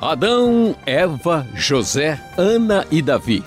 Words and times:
Adão, 0.00 0.76
Eva, 0.86 1.44
José, 1.52 2.20
Ana 2.38 2.86
e 2.88 3.02
Davi. 3.02 3.42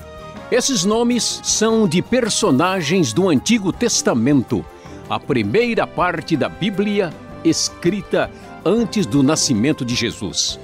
Esses 0.52 0.84
nomes 0.84 1.40
são 1.46 1.88
de 1.88 2.02
personagens 2.02 3.14
do 3.14 3.30
Antigo 3.30 3.72
Testamento, 3.72 4.66
a 5.10 5.18
primeira 5.18 5.88
parte 5.88 6.36
da 6.36 6.50
Bíblia 6.50 7.14
escrita 7.42 8.30
antes 8.66 9.06
do 9.06 9.24
nascimento 9.24 9.86
de 9.86 9.96
Jesus. 9.96 10.60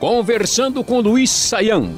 Conversando 0.00 0.82
com 0.82 0.98
Luiz 0.98 1.30
Saião, 1.30 1.94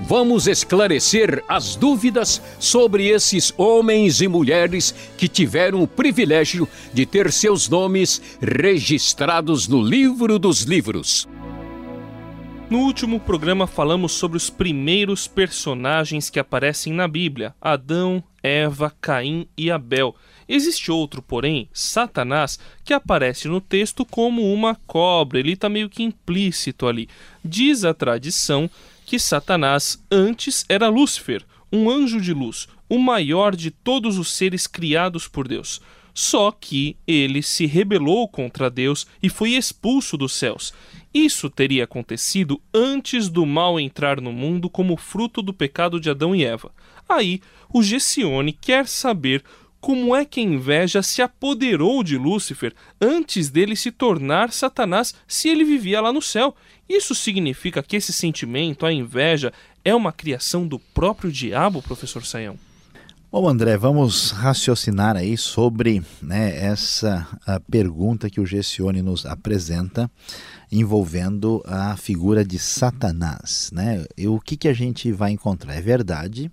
vamos 0.00 0.46
esclarecer 0.46 1.42
as 1.48 1.76
dúvidas 1.76 2.40
sobre 2.58 3.08
esses 3.08 3.52
homens 3.56 4.20
e 4.20 4.28
mulheres 4.28 4.94
que 5.16 5.28
tiveram 5.28 5.82
o 5.82 5.88
privilégio 5.88 6.68
de 6.92 7.06
ter 7.06 7.32
seus 7.32 7.68
nomes 7.68 8.20
registrados 8.40 9.68
no 9.68 9.80
livro 9.80 10.38
dos 10.38 10.62
livros. 10.62 11.28
No 12.68 12.80
último 12.80 13.20
programa 13.20 13.64
falamos 13.64 14.10
sobre 14.10 14.36
os 14.36 14.50
primeiros 14.50 15.28
personagens 15.28 16.28
que 16.28 16.40
aparecem 16.40 16.92
na 16.92 17.06
Bíblia: 17.06 17.54
Adão, 17.60 18.22
Eva, 18.42 18.92
Caim 19.00 19.46
e 19.56 19.70
Abel. 19.70 20.16
Existe 20.48 20.90
outro, 20.90 21.22
porém, 21.22 21.68
Satanás, 21.72 22.58
que 22.84 22.92
aparece 22.92 23.46
no 23.46 23.60
texto 23.60 24.04
como 24.04 24.52
uma 24.52 24.74
cobra, 24.84 25.38
ele 25.38 25.52
está 25.52 25.68
meio 25.68 25.88
que 25.88 26.02
implícito 26.02 26.88
ali. 26.88 27.08
Diz 27.44 27.84
a 27.84 27.94
tradição 27.94 28.68
que 29.04 29.16
Satanás 29.16 30.04
antes 30.10 30.64
era 30.68 30.88
Lúcifer, 30.88 31.44
um 31.72 31.88
anjo 31.88 32.20
de 32.20 32.32
luz, 32.32 32.66
o 32.88 32.98
maior 32.98 33.54
de 33.54 33.70
todos 33.70 34.18
os 34.18 34.32
seres 34.32 34.66
criados 34.66 35.28
por 35.28 35.46
Deus. 35.46 35.80
Só 36.12 36.50
que 36.50 36.96
ele 37.06 37.42
se 37.42 37.66
rebelou 37.66 38.26
contra 38.26 38.70
Deus 38.70 39.06
e 39.22 39.28
foi 39.28 39.50
expulso 39.50 40.16
dos 40.16 40.32
céus. 40.32 40.72
Isso 41.16 41.48
teria 41.48 41.84
acontecido 41.84 42.60
antes 42.74 43.30
do 43.30 43.46
mal 43.46 43.80
entrar 43.80 44.20
no 44.20 44.34
mundo 44.34 44.68
como 44.68 44.98
fruto 44.98 45.40
do 45.40 45.50
pecado 45.50 45.98
de 45.98 46.10
Adão 46.10 46.36
e 46.36 46.44
Eva. 46.44 46.70
Aí, 47.08 47.40
o 47.72 47.82
Gessione 47.82 48.52
quer 48.52 48.86
saber 48.86 49.42
como 49.80 50.14
é 50.14 50.26
que 50.26 50.40
a 50.40 50.42
inveja 50.42 51.02
se 51.02 51.22
apoderou 51.22 52.02
de 52.02 52.18
Lúcifer 52.18 52.74
antes 53.00 53.48
dele 53.48 53.74
se 53.74 53.90
tornar 53.90 54.52
Satanás 54.52 55.14
se 55.26 55.48
ele 55.48 55.64
vivia 55.64 56.02
lá 56.02 56.12
no 56.12 56.20
céu. 56.20 56.54
Isso 56.86 57.14
significa 57.14 57.82
que 57.82 57.96
esse 57.96 58.12
sentimento, 58.12 58.84
a 58.84 58.92
inveja, 58.92 59.54
é 59.82 59.94
uma 59.94 60.12
criação 60.12 60.68
do 60.68 60.78
próprio 60.78 61.32
diabo, 61.32 61.80
professor 61.80 62.26
Saião? 62.26 62.58
Bom, 63.38 63.50
André, 63.50 63.76
vamos 63.76 64.30
raciocinar 64.30 65.14
aí 65.14 65.36
sobre 65.36 66.02
né, 66.22 66.56
essa 66.56 67.28
pergunta 67.70 68.30
que 68.30 68.40
o 68.40 68.46
Gessione 68.46 69.02
nos 69.02 69.26
apresenta 69.26 70.10
envolvendo 70.72 71.62
a 71.66 71.94
figura 71.98 72.42
de 72.42 72.58
Satanás. 72.58 73.68
Né? 73.74 74.06
E 74.16 74.26
o 74.26 74.40
que, 74.40 74.56
que 74.56 74.66
a 74.66 74.72
gente 74.72 75.12
vai 75.12 75.32
encontrar? 75.32 75.74
É 75.74 75.82
verdade, 75.82 76.50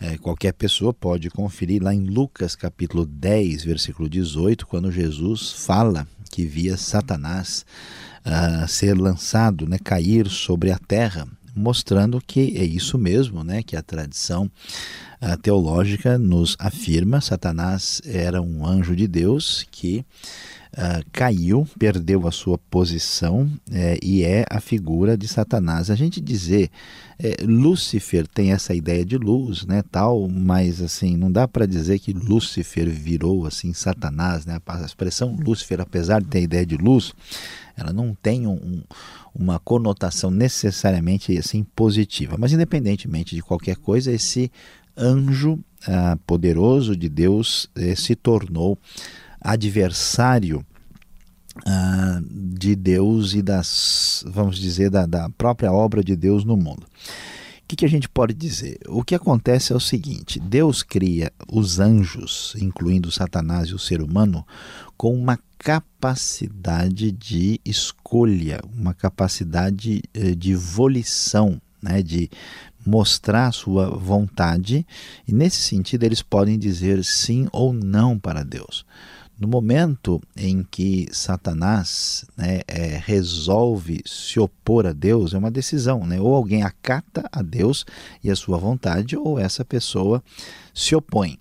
é, 0.00 0.16
qualquer 0.16 0.52
pessoa 0.52 0.94
pode 0.94 1.28
conferir 1.30 1.82
lá 1.82 1.92
em 1.92 2.04
Lucas 2.04 2.54
capítulo 2.54 3.04
10, 3.04 3.64
versículo 3.64 4.08
18, 4.08 4.68
quando 4.68 4.92
Jesus 4.92 5.50
fala 5.50 6.06
que 6.30 6.46
via 6.46 6.76
Satanás 6.76 7.66
uh, 8.24 8.68
ser 8.68 8.96
lançado, 8.96 9.66
né, 9.66 9.78
cair 9.82 10.28
sobre 10.28 10.70
a 10.70 10.78
terra 10.78 11.26
mostrando 11.54 12.20
que 12.20 12.56
é 12.58 12.64
isso 12.64 12.98
mesmo, 12.98 13.44
né, 13.44 13.62
que 13.62 13.76
a 13.76 13.82
tradição 13.82 14.50
teológica 15.42 16.18
nos 16.18 16.56
afirma. 16.58 17.20
Satanás 17.20 18.00
era 18.04 18.42
um 18.42 18.66
anjo 18.66 18.94
de 18.94 19.06
Deus 19.06 19.66
que 19.70 20.04
uh, 20.74 21.04
caiu, 21.12 21.66
perdeu 21.78 22.26
a 22.26 22.32
sua 22.32 22.58
posição 22.58 23.50
é, 23.70 23.98
e 24.02 24.22
é 24.22 24.44
a 24.50 24.60
figura 24.60 25.16
de 25.16 25.26
Satanás. 25.26 25.90
A 25.90 25.94
gente 25.94 26.20
dizer 26.20 26.70
é, 27.18 27.44
Lúcifer 27.44 28.26
tem 28.26 28.52
essa 28.52 28.74
ideia 28.74 29.04
de 29.04 29.16
luz, 29.16 29.64
né, 29.64 29.82
tal, 29.90 30.28
mas 30.28 30.82
assim 30.82 31.16
não 31.16 31.30
dá 31.30 31.46
para 31.46 31.66
dizer 31.66 31.98
que 32.00 32.12
Lúcifer 32.12 32.90
virou 32.90 33.46
assim 33.46 33.72
Satanás, 33.72 34.44
né? 34.44 34.58
A 34.66 34.84
expressão 34.84 35.36
Lúcifer, 35.36 35.80
apesar 35.80 36.20
de 36.20 36.28
ter 36.28 36.38
a 36.38 36.42
ideia 36.42 36.66
de 36.66 36.76
luz, 36.76 37.12
ela 37.76 37.92
não 37.92 38.14
tem 38.14 38.46
um, 38.46 38.82
uma 39.34 39.58
conotação 39.58 40.30
necessariamente 40.30 41.36
assim 41.36 41.64
positiva. 41.74 42.36
Mas 42.38 42.52
independentemente 42.52 43.34
de 43.34 43.42
qualquer 43.42 43.76
coisa, 43.76 44.12
esse 44.12 44.50
anjo 44.96 45.58
ah, 45.86 46.18
poderoso 46.26 46.96
de 46.96 47.08
Deus 47.08 47.68
eh, 47.76 47.94
se 47.94 48.14
tornou 48.14 48.78
adversário 49.40 50.64
ah, 51.66 52.20
de 52.30 52.74
Deus 52.74 53.34
e 53.34 53.42
das, 53.42 54.24
vamos 54.26 54.58
dizer, 54.58 54.90
da, 54.90 55.06
da 55.06 55.28
própria 55.30 55.72
obra 55.72 56.02
de 56.02 56.16
Deus 56.16 56.44
no 56.44 56.56
mundo. 56.56 56.86
O 57.64 57.66
que, 57.66 57.76
que, 57.76 57.84
a 57.84 57.88
gente 57.88 58.08
pode 58.08 58.34
dizer? 58.34 58.78
O 58.88 59.02
que 59.02 59.14
acontece 59.14 59.72
é 59.72 59.76
o 59.76 59.80
seguinte: 59.80 60.38
Deus 60.38 60.82
cria 60.82 61.32
os 61.50 61.80
anjos, 61.80 62.54
incluindo 62.60 63.10
Satanás 63.10 63.68
e 63.68 63.74
o 63.74 63.78
ser 63.78 64.02
humano, 64.02 64.46
com 64.98 65.14
uma 65.14 65.38
capacidade 65.58 67.10
de 67.10 67.58
escolha, 67.64 68.60
uma 68.76 68.92
capacidade 68.92 70.02
eh, 70.12 70.34
de 70.34 70.54
volição, 70.54 71.58
né, 71.82 72.02
de 72.02 72.28
mostrar 72.86 73.52
sua 73.52 73.90
vontade, 73.90 74.86
e 75.26 75.32
nesse 75.32 75.58
sentido 75.58 76.04
eles 76.04 76.22
podem 76.22 76.58
dizer 76.58 77.04
sim 77.04 77.48
ou 77.52 77.72
não 77.72 78.18
para 78.18 78.44
Deus. 78.44 78.84
No 79.38 79.48
momento 79.48 80.22
em 80.36 80.62
que 80.62 81.08
Satanás 81.10 82.24
né, 82.36 82.60
é, 82.68 83.02
resolve 83.04 84.00
se 84.06 84.38
opor 84.38 84.86
a 84.86 84.92
Deus, 84.92 85.34
é 85.34 85.38
uma 85.38 85.50
decisão, 85.50 86.06
né? 86.06 86.20
ou 86.20 86.34
alguém 86.34 86.62
acata 86.62 87.28
a 87.32 87.42
Deus 87.42 87.84
e 88.22 88.30
a 88.30 88.36
sua 88.36 88.58
vontade, 88.58 89.16
ou 89.16 89.36
essa 89.38 89.64
pessoa 89.64 90.22
se 90.72 90.94
opõe. 90.94 91.36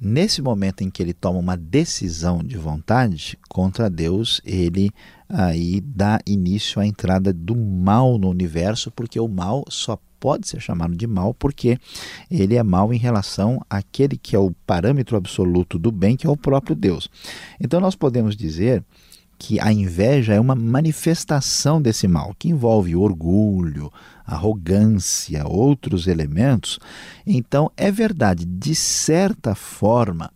Nesse 0.00 0.42
momento 0.42 0.80
em 0.82 0.90
que 0.90 1.02
ele 1.02 1.12
toma 1.12 1.38
uma 1.38 1.56
decisão 1.56 2.38
de 2.38 2.56
vontade 2.56 3.38
contra 3.48 3.88
Deus, 3.88 4.40
ele 4.44 4.90
aí 5.28 5.80
dá 5.80 6.18
início 6.26 6.80
à 6.80 6.86
entrada 6.86 7.32
do 7.32 7.54
mal 7.54 8.18
no 8.18 8.28
universo, 8.28 8.90
porque 8.90 9.20
o 9.20 9.28
mal 9.28 9.62
só 9.68 9.96
pode 10.20 10.46
ser 10.46 10.60
chamado 10.60 10.94
de 10.94 11.06
mal 11.06 11.34
porque 11.34 11.78
ele 12.30 12.54
é 12.54 12.62
mal 12.62 12.92
em 12.92 12.98
relação 12.98 13.60
àquele 13.68 14.16
que 14.16 14.36
é 14.36 14.38
o 14.38 14.52
parâmetro 14.66 15.16
absoluto 15.16 15.78
do 15.78 15.90
bem, 15.90 16.16
que 16.16 16.26
é 16.26 16.30
o 16.30 16.36
próprio 16.36 16.76
Deus. 16.76 17.08
Então 17.58 17.80
nós 17.80 17.96
podemos 17.96 18.36
dizer 18.36 18.84
que 19.38 19.58
a 19.58 19.72
inveja 19.72 20.34
é 20.34 20.40
uma 20.40 20.54
manifestação 20.54 21.80
desse 21.80 22.06
mal, 22.06 22.36
que 22.38 22.50
envolve 22.50 22.94
orgulho, 22.94 23.90
arrogância, 24.26 25.46
outros 25.46 26.06
elementos. 26.06 26.78
Então 27.26 27.72
é 27.74 27.90
verdade, 27.90 28.44
de 28.44 28.74
certa 28.74 29.54
forma, 29.54 30.30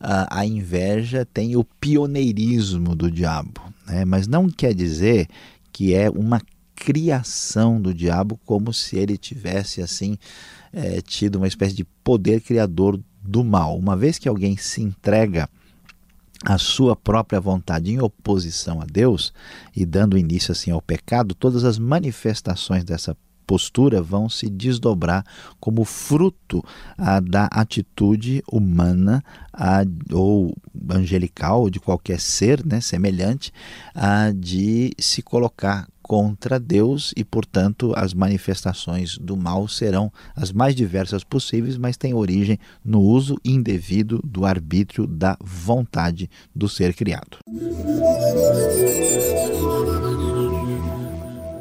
a, 0.00 0.46
inveja 0.46 1.26
tem 1.26 1.56
o 1.56 1.64
pioneirismo 1.64 2.94
do 2.94 3.10
diabo, 3.10 3.60
né? 3.86 4.04
mas 4.04 4.26
não 4.26 4.48
quer 4.48 4.72
dizer 4.72 5.28
que 5.72 5.92
é 5.92 6.08
uma 6.08 6.40
criação 6.78 7.80
do 7.80 7.92
diabo, 7.92 8.38
como 8.46 8.72
se 8.72 8.96
ele 8.96 9.18
tivesse 9.18 9.82
assim 9.82 10.16
é, 10.72 11.00
tido 11.00 11.36
uma 11.36 11.48
espécie 11.48 11.74
de 11.74 11.84
poder 11.84 12.40
criador 12.40 13.00
do 13.20 13.44
mal. 13.44 13.76
Uma 13.76 13.96
vez 13.96 14.18
que 14.18 14.28
alguém 14.28 14.56
se 14.56 14.80
entrega 14.80 15.48
à 16.44 16.56
sua 16.56 16.94
própria 16.94 17.40
vontade 17.40 17.90
em 17.90 18.00
oposição 18.00 18.80
a 18.80 18.84
Deus 18.84 19.32
e 19.74 19.84
dando 19.84 20.16
início 20.16 20.52
assim 20.52 20.70
ao 20.70 20.80
pecado, 20.80 21.34
todas 21.34 21.64
as 21.64 21.78
manifestações 21.78 22.84
dessa 22.84 23.16
postura 23.44 24.02
vão 24.02 24.28
se 24.28 24.48
desdobrar 24.48 25.24
como 25.58 25.82
fruto 25.82 26.62
ah, 26.98 27.18
da 27.18 27.46
atitude 27.46 28.42
humana 28.46 29.24
ah, 29.52 29.84
ou 30.12 30.54
angelical 30.90 31.70
de 31.70 31.80
qualquer 31.80 32.20
ser 32.20 32.64
né, 32.64 32.78
semelhante 32.78 33.50
ah, 33.94 34.30
de 34.36 34.92
se 34.98 35.22
colocar 35.22 35.88
contra 36.08 36.58
Deus 36.58 37.12
e, 37.14 37.22
portanto, 37.22 37.92
as 37.94 38.14
manifestações 38.14 39.18
do 39.18 39.36
mal 39.36 39.68
serão 39.68 40.10
as 40.34 40.50
mais 40.50 40.74
diversas 40.74 41.22
possíveis, 41.22 41.76
mas 41.76 41.98
têm 41.98 42.14
origem 42.14 42.58
no 42.82 43.02
uso 43.02 43.36
indevido 43.44 44.18
do 44.24 44.46
arbítrio 44.46 45.06
da 45.06 45.36
vontade 45.38 46.30
do 46.54 46.66
ser 46.66 46.94
criado. 46.94 47.36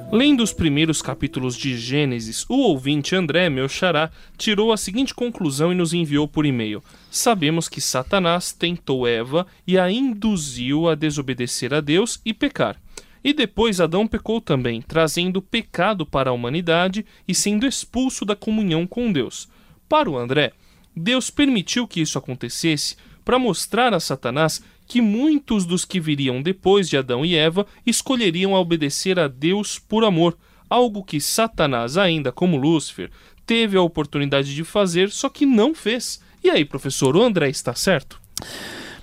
Lendo 0.10 0.42
os 0.42 0.54
primeiros 0.54 1.02
capítulos 1.02 1.58
de 1.58 1.78
Gênesis, 1.78 2.46
o 2.48 2.56
ouvinte 2.56 3.14
André, 3.14 3.50
meu 3.50 3.68
xará, 3.68 4.10
tirou 4.38 4.72
a 4.72 4.78
seguinte 4.78 5.14
conclusão 5.14 5.74
e 5.74 5.76
nos 5.76 5.94
enviou 5.94 6.26
por 6.26 6.46
e-mail. 6.46 6.82
Sabemos 7.12 7.68
que 7.68 7.82
Satanás 7.82 8.54
tentou 8.54 9.06
Eva 9.06 9.46
e 9.68 9.78
a 9.78 9.92
induziu 9.92 10.88
a 10.88 10.96
desobedecer 10.96 11.74
a 11.74 11.82
Deus 11.82 12.22
e 12.26 12.34
pecar. 12.34 12.80
E 13.24 13.34
depois 13.34 13.82
Adão 13.82 14.08
pecou 14.08 14.40
também, 14.40 14.82
trazendo 14.82 15.42
pecado 15.42 16.06
para 16.06 16.30
a 16.30 16.34
humanidade 16.34 17.06
e 17.28 17.34
sendo 17.34 17.66
expulso 17.66 18.24
da 18.24 18.36
comunhão 18.36 18.86
com 18.88 19.12
Deus. 19.12 19.50
Para 19.90 20.10
o 20.10 20.18
André, 20.18 20.54
Deus 20.96 21.30
permitiu 21.30 21.88
que 21.88 22.02
isso 22.02 22.18
acontecesse 22.18 22.96
para 23.24 23.40
mostrar 23.40 23.94
a 23.94 24.00
Satanás 24.00 24.62
que 24.88 25.02
muitos 25.02 25.66
dos 25.66 25.84
que 25.84 26.00
viriam 26.00 26.42
depois 26.42 26.88
de 26.88 26.98
Adão 26.98 27.26
e 27.26 27.36
Eva 27.36 27.68
escolheriam 27.86 28.54
obedecer 28.54 29.20
a 29.20 29.28
Deus 29.28 29.78
por 29.78 30.04
amor, 30.06 30.38
algo 30.70 31.04
que 31.04 31.20
Satanás, 31.20 31.98
ainda 31.98 32.32
como 32.32 32.58
Lúcifer, 32.58 33.12
teve 33.46 33.78
a 33.78 33.82
oportunidade 33.82 34.56
de 34.56 34.64
fazer, 34.64 35.10
só 35.10 35.30
que 35.30 35.46
não 35.46 35.76
fez. 35.76 36.22
E 36.44 36.50
aí, 36.50 36.64
professor, 36.64 37.16
o 37.16 37.22
André 37.22 37.50
está 37.50 37.76
certo? 37.76 38.22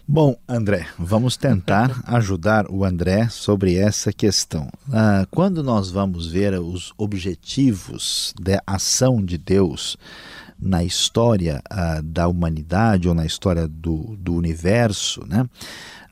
Bom, 0.06 0.36
André, 0.46 0.86
vamos 0.98 1.34
tentar 1.34 2.02
ajudar 2.06 2.70
o 2.70 2.84
André 2.84 3.30
sobre 3.30 3.76
essa 3.76 4.12
questão. 4.12 4.68
Ah, 4.92 5.26
quando 5.30 5.62
nós 5.62 5.90
vamos 5.90 6.26
ver 6.26 6.52
os 6.60 6.92
objetivos 6.98 8.34
da 8.38 8.62
ação 8.66 9.24
de 9.24 9.38
Deus 9.38 9.96
na 10.64 10.82
história 10.82 11.62
ah, 11.70 12.00
da 12.02 12.26
humanidade 12.26 13.06
ou 13.06 13.14
na 13.14 13.26
história 13.26 13.68
do, 13.68 14.16
do 14.18 14.34
universo, 14.34 15.24
né? 15.26 15.46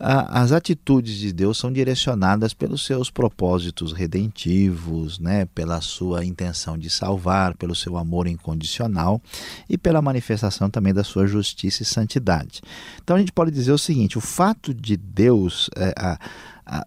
as 0.04 0.50
atitudes 0.50 1.14
de 1.14 1.32
Deus 1.32 1.56
são 1.56 1.72
direcionadas 1.72 2.52
pelos 2.52 2.84
seus 2.84 3.08
propósitos 3.08 3.92
redentivos, 3.92 5.20
né, 5.20 5.46
pela 5.54 5.80
sua 5.80 6.24
intenção 6.24 6.76
de 6.76 6.90
salvar, 6.90 7.56
pelo 7.56 7.72
seu 7.72 7.96
amor 7.96 8.26
incondicional 8.26 9.22
e 9.68 9.78
pela 9.78 10.02
manifestação 10.02 10.68
também 10.68 10.92
da 10.92 11.04
sua 11.04 11.24
justiça 11.28 11.84
e 11.84 11.86
santidade. 11.86 12.60
Então 13.00 13.14
a 13.14 13.18
gente 13.20 13.30
pode 13.30 13.52
dizer 13.52 13.70
o 13.70 13.78
seguinte: 13.78 14.18
o 14.18 14.20
fato 14.20 14.74
de 14.74 14.96
Deus 14.96 15.70
é, 15.76 15.94
a, 15.96 16.18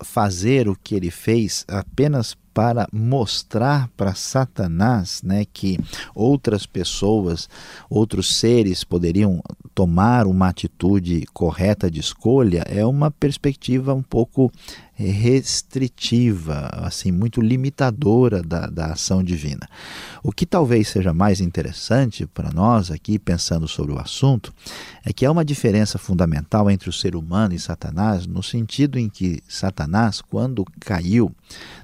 fazer 0.04 0.68
o 0.68 0.76
que 0.76 0.96
ele 0.96 1.12
fez 1.12 1.66
apenas 1.68 2.36
para 2.54 2.88
mostrar 2.94 3.90
para 3.98 4.16
Satanás 4.16 5.22
né, 5.22 5.44
que 5.44 5.78
outras 6.16 6.66
pessoas, 6.66 7.50
outros 7.90 8.38
seres 8.38 8.82
poderiam 8.82 9.44
tomar 9.74 10.26
uma 10.26 10.48
atitude 10.48 11.26
correta 11.34 11.92
de 11.92 12.00
escolha, 12.00 12.64
é 12.66 12.86
uma 12.86 13.12
perspectiva 13.12 13.94
um 13.94 14.02
pouco 14.02 14.50
restritiva, 14.96 16.70
assim, 16.72 17.12
muito 17.12 17.42
limitadora 17.42 18.42
da, 18.42 18.68
da 18.68 18.86
ação 18.94 19.22
divina. 19.22 19.68
O 20.24 20.32
que 20.32 20.46
talvez 20.46 20.88
seja 20.88 21.14
mais 21.14 21.42
interessante 21.42 22.26
para 22.26 22.50
nós 22.52 22.90
aqui, 22.90 23.20
pensando 23.20 23.68
sobre 23.68 23.94
o 23.94 24.00
assunto, 24.00 24.54
é 25.04 25.12
que 25.12 25.26
há 25.26 25.32
uma 25.32 25.46
diferença 25.46 25.98
fundamental 25.98 26.70
entre 26.70 26.90
o 26.90 26.94
ser 26.94 27.16
humano 27.16 27.54
e 27.54 27.60
Satanás, 27.60 28.26
no 28.26 28.42
sentido 28.42 28.98
em 28.98 29.10
que 29.10 29.44
Satanás, 29.48 30.22
quando 30.22 30.66
caiu, 30.80 31.32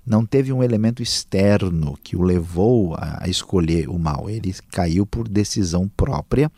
não 0.06 0.26
teve 0.26 0.52
um 0.52 0.64
elemento 0.64 1.04
externo 1.04 1.98
que 2.04 2.16
o 2.16 2.24
levou 2.24 2.96
a 2.98 3.28
escolher 3.28 3.90
o 3.90 4.00
mal. 4.00 4.30
Ele 4.30 4.56
caiu 4.72 5.06
por 5.06 5.28
decisão 5.28 5.88
própria 5.96 6.52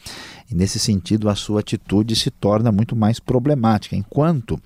e, 0.50 0.56
nesse 0.56 0.80
sentido, 0.80 1.30
a 1.30 1.36
sua 1.36 1.60
atitude 1.60 2.16
se 2.16 2.30
torna 2.32 2.72
muito 2.72 2.96
mais 2.96 3.20
problemática. 3.20 3.96
Enquanto 3.96 4.60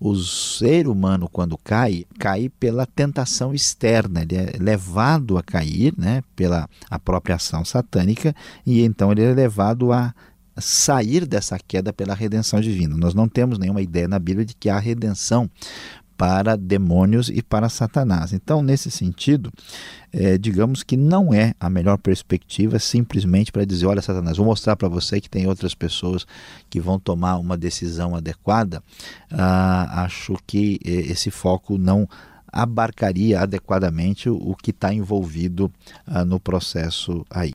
o 0.00 0.16
ser 0.16 0.88
humano, 0.88 1.28
quando 1.30 1.58
cai, 1.58 2.06
cai 2.18 2.48
pela 2.48 2.86
tentação 2.86 3.52
externa, 3.52 4.22
ele 4.22 4.34
é 4.34 4.52
levado 4.58 5.36
a 5.36 5.42
cair 5.42 5.92
né, 5.96 6.24
pela 6.34 6.66
a 6.88 6.98
própria 6.98 7.36
ação 7.36 7.64
satânica 7.66 8.34
e 8.64 8.82
então 8.82 9.12
ele 9.12 9.22
é 9.22 9.34
levado 9.34 9.92
a 9.92 10.14
sair 10.56 11.26
dessa 11.26 11.58
queda 11.58 11.92
pela 11.92 12.14
redenção 12.14 12.60
divina. 12.60 12.96
Nós 12.96 13.14
não 13.14 13.28
temos 13.28 13.58
nenhuma 13.58 13.82
ideia 13.82 14.08
na 14.08 14.18
Bíblia 14.18 14.44
de 14.44 14.54
que 14.54 14.68
há 14.68 14.78
redenção 14.78 15.50
para 16.20 16.54
demônios 16.54 17.30
e 17.30 17.42
para 17.42 17.70
Satanás. 17.70 18.34
Então, 18.34 18.60
nesse 18.60 18.90
sentido, 18.90 19.50
é, 20.12 20.36
digamos 20.36 20.82
que 20.82 20.94
não 20.94 21.32
é 21.32 21.54
a 21.58 21.70
melhor 21.70 21.96
perspectiva 21.96 22.78
simplesmente 22.78 23.50
para 23.50 23.64
dizer: 23.64 23.86
olha, 23.86 24.02
Satanás, 24.02 24.36
vou 24.36 24.44
mostrar 24.44 24.76
para 24.76 24.86
você 24.86 25.18
que 25.18 25.30
tem 25.30 25.46
outras 25.46 25.74
pessoas 25.74 26.26
que 26.68 26.78
vão 26.78 26.98
tomar 26.98 27.38
uma 27.38 27.56
decisão 27.56 28.14
adequada. 28.14 28.82
Ah, 29.32 30.04
acho 30.04 30.36
que 30.46 30.78
é, 30.84 30.90
esse 30.90 31.30
foco 31.30 31.78
não 31.78 32.06
abarcaria 32.52 33.40
adequadamente 33.40 34.28
o, 34.28 34.54
que 34.62 34.72
está 34.72 34.92
envolvido 34.92 35.72
ah, 36.06 36.22
no 36.22 36.38
processo 36.38 37.24
aí. 37.30 37.52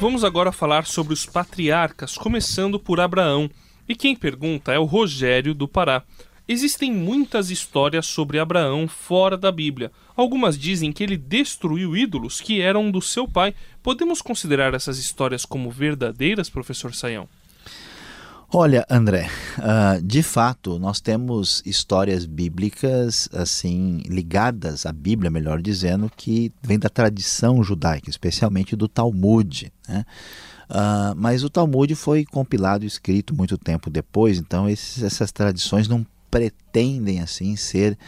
Vamos 0.00 0.22
agora 0.22 0.52
falar 0.52 0.86
sobre 0.86 1.12
os 1.12 1.26
patriarcas, 1.26 2.16
começando 2.16 2.78
por 2.78 3.00
Abraão. 3.00 3.50
E 3.88 3.96
quem 3.96 4.14
pergunta 4.14 4.72
é 4.72 4.78
o 4.78 4.84
Rogério 4.84 5.52
do 5.52 5.66
Pará. 5.66 6.04
Existem 6.46 6.92
muitas 6.92 7.50
histórias 7.50 8.06
sobre 8.06 8.38
Abraão 8.38 8.86
fora 8.86 9.36
da 9.36 9.50
Bíblia. 9.50 9.90
Algumas 10.14 10.56
dizem 10.56 10.92
que 10.92 11.02
ele 11.02 11.16
destruiu 11.16 11.96
ídolos 11.96 12.40
que 12.40 12.60
eram 12.60 12.92
do 12.92 13.02
seu 13.02 13.26
pai. 13.26 13.52
Podemos 13.82 14.22
considerar 14.22 14.72
essas 14.72 14.98
histórias 14.98 15.44
como 15.44 15.68
verdadeiras, 15.68 16.48
professor 16.48 16.94
Saião? 16.94 17.28
Olha, 18.50 18.86
André, 18.88 19.28
uh, 19.58 20.02
de 20.02 20.22
fato, 20.22 20.78
nós 20.78 21.00
temos 21.00 21.62
histórias 21.66 22.24
bíblicas 22.24 23.28
assim 23.30 23.98
ligadas 24.06 24.86
à 24.86 24.92
Bíblia, 24.92 25.30
melhor 25.30 25.60
dizendo, 25.60 26.10
que 26.16 26.50
vem 26.62 26.78
da 26.78 26.88
tradição 26.88 27.62
judaica, 27.62 28.08
especialmente 28.08 28.74
do 28.74 28.88
Talmud. 28.88 29.70
Né? 29.86 30.02
Uh, 30.70 31.14
mas 31.14 31.44
o 31.44 31.50
Talmud 31.50 31.94
foi 31.94 32.24
compilado 32.24 32.84
e 32.84 32.86
escrito 32.86 33.34
muito 33.34 33.58
tempo 33.58 33.90
depois, 33.90 34.38
então 34.38 34.66
esses, 34.66 35.02
essas 35.02 35.30
tradições 35.30 35.86
não 35.86 36.06
pretendem 36.30 36.67
assim 37.22 37.56
ser 37.56 37.98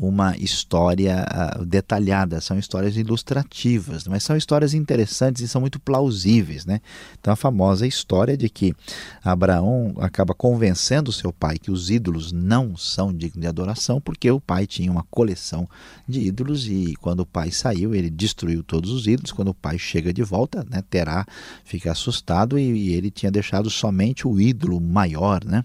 uma 0.00 0.36
história 0.36 1.26
uh, 1.30 1.64
detalhada, 1.64 2.40
são 2.40 2.58
histórias 2.58 2.96
ilustrativas, 2.96 4.06
mas 4.06 4.22
são 4.22 4.36
histórias 4.36 4.72
interessantes 4.72 5.42
e 5.42 5.48
são 5.48 5.60
muito 5.60 5.78
plausíveis. 5.78 6.64
Né? 6.64 6.80
Então, 7.20 7.32
a 7.32 7.36
famosa 7.36 7.86
história 7.86 8.36
de 8.36 8.48
que 8.48 8.74
Abraão 9.22 9.94
acaba 9.98 10.32
convencendo 10.32 11.12
seu 11.12 11.32
pai 11.32 11.58
que 11.58 11.70
os 11.70 11.90
ídolos 11.90 12.32
não 12.32 12.76
são 12.76 13.12
dignos 13.12 13.42
de 13.42 13.46
adoração, 13.46 14.00
porque 14.00 14.30
o 14.30 14.40
pai 14.40 14.66
tinha 14.66 14.90
uma 14.90 15.04
coleção 15.10 15.68
de 16.08 16.20
ídolos 16.20 16.66
e 16.66 16.94
quando 17.00 17.20
o 17.20 17.26
pai 17.26 17.50
saiu, 17.50 17.94
ele 17.94 18.10
destruiu 18.10 18.62
todos 18.62 18.90
os 18.90 19.06
ídolos. 19.06 19.32
Quando 19.32 19.48
o 19.48 19.54
pai 19.54 19.78
chega 19.78 20.12
de 20.12 20.22
volta, 20.22 20.66
né, 20.70 20.82
Terá 20.88 21.26
fica 21.64 21.92
assustado 21.92 22.58
e, 22.58 22.62
e 22.62 22.94
ele 22.94 23.10
tinha 23.10 23.30
deixado 23.30 23.68
somente 23.68 24.26
o 24.26 24.40
ídolo 24.40 24.80
maior, 24.80 25.44
né? 25.44 25.64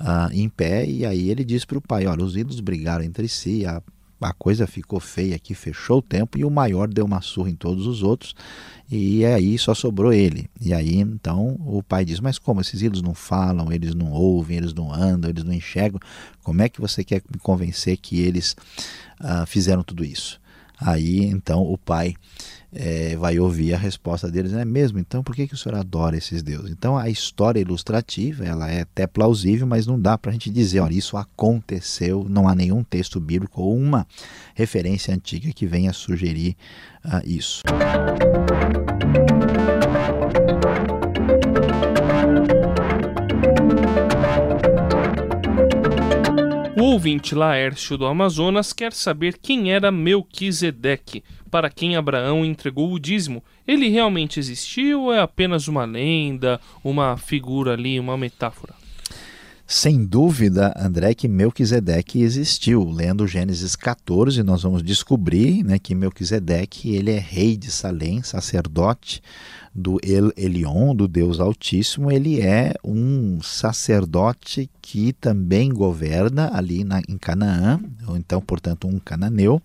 uh, 0.00 0.32
em 0.32 0.48
pé, 0.48 0.86
e 0.86 1.04
aí 1.04 1.30
ele 1.30 1.44
diz 1.44 1.64
para 1.64 1.78
o 1.78 1.82
pai: 1.90 2.06
Olha, 2.06 2.24
os 2.24 2.36
ídolos 2.36 2.60
brigaram 2.60 3.04
entre 3.04 3.26
si, 3.26 3.66
a, 3.66 3.82
a 4.20 4.32
coisa 4.32 4.64
ficou 4.64 5.00
feia 5.00 5.34
aqui, 5.34 5.54
fechou 5.54 5.98
o 5.98 6.02
tempo, 6.02 6.38
e 6.38 6.44
o 6.44 6.50
maior 6.50 6.86
deu 6.86 7.04
uma 7.04 7.20
surra 7.20 7.50
em 7.50 7.56
todos 7.56 7.84
os 7.84 8.04
outros, 8.04 8.32
e 8.88 9.24
aí 9.24 9.58
só 9.58 9.74
sobrou 9.74 10.12
ele. 10.12 10.48
E 10.60 10.72
aí 10.72 10.98
então 10.98 11.56
o 11.66 11.82
pai 11.82 12.04
diz: 12.04 12.20
Mas 12.20 12.38
como 12.38 12.60
esses 12.60 12.80
ídolos 12.80 13.02
não 13.02 13.12
falam, 13.14 13.72
eles 13.72 13.92
não 13.92 14.12
ouvem, 14.12 14.58
eles 14.58 14.72
não 14.72 14.94
andam, 14.94 15.28
eles 15.28 15.42
não 15.42 15.52
enxergam, 15.52 15.98
como 16.44 16.62
é 16.62 16.68
que 16.68 16.80
você 16.80 17.02
quer 17.02 17.22
me 17.28 17.40
convencer 17.40 17.96
que 17.96 18.20
eles 18.20 18.54
uh, 19.20 19.44
fizeram 19.46 19.82
tudo 19.82 20.04
isso? 20.04 20.40
Aí 20.80 21.24
então 21.24 21.62
o 21.62 21.76
pai 21.76 22.14
é, 22.72 23.16
vai 23.16 23.38
ouvir 23.38 23.74
a 23.74 23.78
resposta 23.78 24.30
deles, 24.30 24.52
é 24.52 24.64
mesmo? 24.64 24.98
Então 24.98 25.22
por 25.22 25.34
que, 25.34 25.46
que 25.46 25.54
o 25.54 25.56
senhor 25.56 25.76
adora 25.76 26.16
esses 26.16 26.42
deuses? 26.42 26.70
Então 26.70 26.96
a 26.96 27.08
história 27.08 27.60
ilustrativa 27.60 28.44
ela 28.44 28.70
é 28.70 28.82
até 28.82 29.06
plausível, 29.06 29.66
mas 29.66 29.86
não 29.86 30.00
dá 30.00 30.16
para 30.16 30.30
a 30.30 30.32
gente 30.32 30.50
dizer, 30.50 30.80
olha, 30.80 30.94
isso 30.94 31.16
aconteceu, 31.16 32.26
não 32.28 32.48
há 32.48 32.54
nenhum 32.54 32.82
texto 32.82 33.20
bíblico 33.20 33.62
ou 33.62 33.76
uma 33.76 34.06
referência 34.54 35.14
antiga 35.14 35.52
que 35.52 35.66
venha 35.66 35.92
sugerir 35.92 36.56
uh, 37.04 37.20
isso. 37.24 37.62
O 40.86 40.89
ouvinte 46.90 47.36
Laércio 47.36 47.96
do 47.96 48.04
Amazonas 48.04 48.72
quer 48.72 48.92
saber 48.92 49.38
quem 49.40 49.72
era 49.72 49.92
Melquisedeque, 49.92 51.22
para 51.48 51.70
quem 51.70 51.94
Abraão 51.94 52.44
entregou 52.44 52.92
o 52.92 52.98
dízimo. 52.98 53.44
Ele 53.64 53.88
realmente 53.88 54.40
existiu 54.40 55.02
ou 55.02 55.12
é 55.12 55.20
apenas 55.20 55.68
uma 55.68 55.84
lenda, 55.84 56.60
uma 56.82 57.16
figura 57.16 57.74
ali, 57.74 58.00
uma 58.00 58.16
metáfora? 58.16 58.79
Sem 59.72 60.04
dúvida, 60.04 60.74
André, 60.76 61.14
que 61.14 61.28
Melquisedeque 61.28 62.22
existiu. 62.22 62.90
Lendo 62.90 63.24
Gênesis 63.24 63.76
14, 63.76 64.42
nós 64.42 64.64
vamos 64.64 64.82
descobrir 64.82 65.62
né, 65.62 65.78
que 65.78 65.94
Melquisedeque 65.94 66.92
ele 66.92 67.12
é 67.12 67.20
rei 67.20 67.56
de 67.56 67.70
Salém, 67.70 68.20
sacerdote 68.20 69.22
do 69.72 70.00
El 70.02 70.32
Elion, 70.36 70.92
do 70.92 71.06
Deus 71.06 71.38
Altíssimo. 71.38 72.10
Ele 72.10 72.40
é 72.40 72.74
um 72.82 73.40
sacerdote 73.42 74.68
que 74.82 75.12
também 75.12 75.72
governa 75.72 76.50
ali 76.52 76.82
na, 76.82 77.00
em 77.08 77.16
Canaã, 77.16 77.78
ou 78.08 78.16
então, 78.16 78.40
portanto, 78.40 78.88
um 78.88 78.98
cananeu 78.98 79.62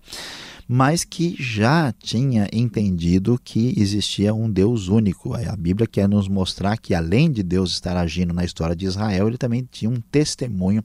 mas 0.68 1.04
que 1.04 1.36
já 1.38 1.92
tinha 1.92 2.48
entendido 2.52 3.40
que 3.42 3.74
existia 3.76 4.34
um 4.34 4.50
Deus 4.50 4.88
único. 4.88 5.34
A 5.34 5.54
Bíblia 5.56 5.86
quer 5.86 6.08
nos 6.08 6.28
mostrar 6.28 6.76
que, 6.76 6.94
além 6.94 7.30
de 7.30 7.42
Deus 7.42 7.72
estar 7.72 7.96
agindo 7.96 8.34
na 8.34 8.44
história 8.44 8.74
de 8.74 8.86
Israel, 8.86 9.28
ele 9.28 9.38
também 9.38 9.66
tinha 9.70 9.90
um 9.90 10.00
testemunho 10.00 10.82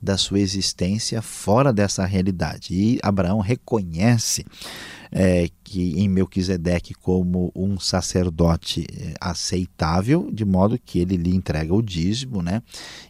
da 0.00 0.16
sua 0.16 0.38
existência 0.38 1.20
fora 1.20 1.72
dessa 1.72 2.04
realidade. 2.04 2.74
E 2.74 2.98
Abraão 3.02 3.40
reconhece 3.40 4.44
é, 5.16 5.48
que 5.62 6.00
em 6.00 6.08
Melquisedeque 6.08 6.92
como 6.92 7.52
um 7.54 7.78
sacerdote 7.78 8.84
é, 8.92 9.14
aceitável, 9.20 10.28
de 10.32 10.44
modo 10.44 10.76
que 10.76 10.98
ele 10.98 11.16
lhe 11.16 11.32
entrega 11.32 11.72
o 11.72 11.80
dízimo, 11.80 12.42
né? 12.42 12.60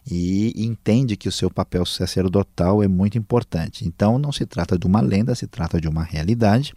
E 0.09 0.53
entende 0.55 1.17
que 1.17 1.27
o 1.27 1.31
seu 1.31 1.49
papel 1.49 1.83
sacerdotal 1.83 2.83
é 2.83 2.87
muito 2.87 3.17
importante. 3.17 3.87
Então 3.87 4.19
não 4.19 4.31
se 4.31 4.45
trata 4.45 4.77
de 4.77 4.85
uma 4.85 5.01
lenda, 5.01 5.33
se 5.33 5.47
trata 5.47 5.81
de 5.81 5.87
uma 5.87 6.03
realidade. 6.03 6.73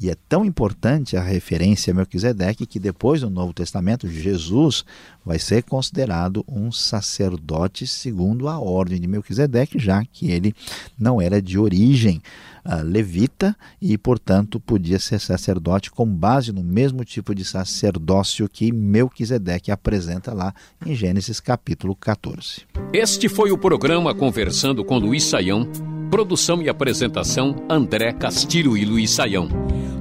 E 0.00 0.08
é 0.08 0.16
tão 0.26 0.42
importante 0.42 1.18
a 1.18 1.22
referência 1.22 1.92
a 1.92 1.94
Melquisedeque 1.94 2.64
que 2.64 2.80
depois 2.80 3.20
do 3.20 3.28
Novo 3.28 3.52
Testamento 3.52 4.08
Jesus 4.08 4.86
vai 5.24 5.38
ser 5.38 5.64
considerado 5.64 6.42
um 6.48 6.72
sacerdote 6.72 7.86
segundo 7.86 8.48
a 8.48 8.58
ordem 8.58 8.98
de 8.98 9.06
Melquisedeque, 9.06 9.78
já 9.78 10.02
que 10.02 10.30
ele 10.30 10.54
não 10.98 11.20
era 11.20 11.42
de 11.42 11.58
origem 11.58 12.22
levita 12.64 13.56
e, 13.80 13.96
portanto, 13.98 14.60
podia 14.60 14.98
ser 14.98 15.18
sacerdote 15.20 15.90
com 15.90 16.06
base 16.06 16.52
no 16.52 16.62
mesmo 16.62 17.04
tipo 17.04 17.34
de 17.34 17.44
sacerdócio 17.44 18.48
que 18.48 18.72
Melquisedeque 18.72 19.70
apresenta 19.70 20.32
lá 20.32 20.54
em 20.86 20.94
Gênesis 20.94 21.40
capítulo 21.40 21.96
14. 21.96 22.62
Este 22.92 23.28
foi 23.28 23.50
o 23.50 23.58
programa 23.58 24.14
Conversando 24.14 24.84
com 24.84 24.98
Luiz 24.98 25.24
Saião. 25.24 25.68
Produção 26.10 26.60
e 26.60 26.68
apresentação 26.68 27.56
André 27.70 28.12
Castilho 28.12 28.76
e 28.76 28.84
Luiz 28.84 29.10
Saião. 29.10 29.48